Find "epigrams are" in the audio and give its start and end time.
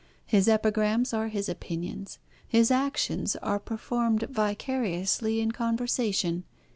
0.47-1.27